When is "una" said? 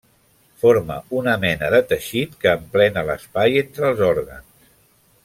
1.19-1.35